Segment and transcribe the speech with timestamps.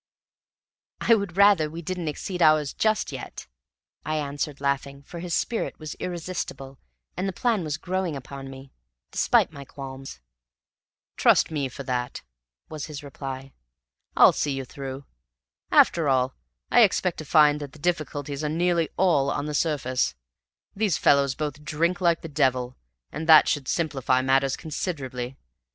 [0.99, 3.45] "I would rather we didn't exceed ours just yet,"
[4.03, 6.79] I answered laughing, for his spirit was irresistible,
[7.15, 8.71] and the plan was growing upon me,
[9.11, 10.19] despite my qualms.
[11.17, 12.23] "Trust me for that,"
[12.67, 13.53] was his reply;
[14.17, 15.05] "I'll see you through.
[15.69, 16.33] After all
[16.71, 20.15] I expect to find that the difficulties are nearly all on the surface.
[20.75, 22.75] These fellows both drink like the devil,
[23.11, 25.37] and that should simplify matters considerably.